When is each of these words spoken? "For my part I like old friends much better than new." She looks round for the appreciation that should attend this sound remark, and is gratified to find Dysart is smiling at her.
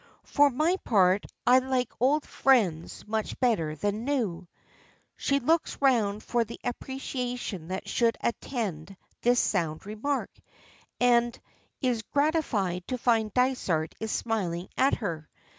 "For 0.25 0.49
my 0.49 0.77
part 0.83 1.27
I 1.45 1.59
like 1.59 1.91
old 1.99 2.25
friends 2.25 3.07
much 3.07 3.39
better 3.39 3.75
than 3.75 4.03
new." 4.03 4.47
She 5.15 5.39
looks 5.39 5.79
round 5.79 6.23
for 6.23 6.43
the 6.43 6.59
appreciation 6.63 7.67
that 7.67 7.87
should 7.87 8.17
attend 8.19 8.97
this 9.21 9.39
sound 9.39 9.85
remark, 9.85 10.31
and 10.99 11.39
is 11.83 12.01
gratified 12.01 12.87
to 12.87 12.97
find 12.97 13.31
Dysart 13.35 13.93
is 13.99 14.09
smiling 14.11 14.69
at 14.75 14.95
her. 14.95 15.29